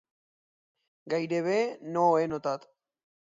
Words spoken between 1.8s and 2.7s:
no ho he notat.